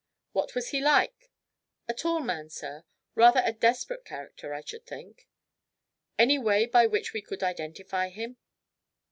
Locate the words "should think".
4.61-5.27